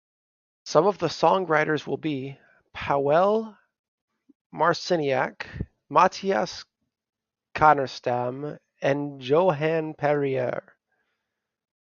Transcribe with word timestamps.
Some 0.65 0.87
of 0.87 0.97
the 0.97 1.09
songwriters 1.09 1.85
will 1.85 1.95
be: 1.97 2.39
Pawel 2.73 3.55
Marciniak, 4.51 5.45
Mattias 5.91 6.65
Canerstam 7.53 8.57
and 8.81 9.21
Johann 9.23 9.93
Perrier. 9.93 10.75